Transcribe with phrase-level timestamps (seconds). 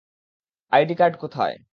[0.71, 1.55] ID card কোথায়?